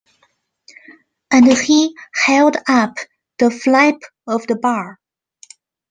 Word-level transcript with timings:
And 1.29 1.45
he 1.55 1.95
held 2.25 2.57
up 2.67 2.95
the 3.37 3.51
flap 3.51 3.99
of 4.25 4.47
the 4.47 4.55
bar. 4.55 4.99